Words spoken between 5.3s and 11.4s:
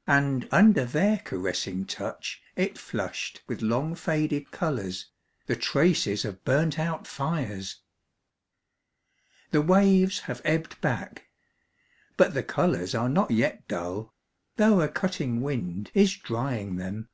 the traces of burnt out fires! The waves have ebbed back...